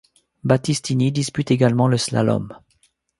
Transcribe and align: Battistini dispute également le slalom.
Battistini 0.43 1.11
dispute 1.11 1.51
également 1.51 1.87
le 1.87 1.99
slalom. 1.99 2.57